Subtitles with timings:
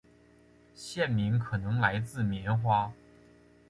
[0.73, 2.91] 县名可能来自棉花。